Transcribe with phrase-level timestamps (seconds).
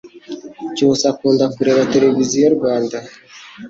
[0.75, 2.97] cyusa akunda kureba televiziyo rwanda